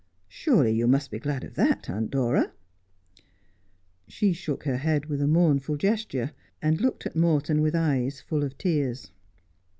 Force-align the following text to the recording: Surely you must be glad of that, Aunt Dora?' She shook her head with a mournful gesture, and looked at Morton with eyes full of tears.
Surely 0.29 0.71
you 0.71 0.87
must 0.87 1.11
be 1.11 1.19
glad 1.19 1.43
of 1.43 1.53
that, 1.53 1.87
Aunt 1.87 2.09
Dora?' 2.09 2.51
She 4.07 4.33
shook 4.33 4.63
her 4.63 4.77
head 4.77 5.05
with 5.05 5.21
a 5.21 5.27
mournful 5.27 5.77
gesture, 5.77 6.31
and 6.59 6.81
looked 6.81 7.05
at 7.05 7.15
Morton 7.15 7.61
with 7.61 7.75
eyes 7.75 8.19
full 8.19 8.43
of 8.43 8.57
tears. 8.57 9.11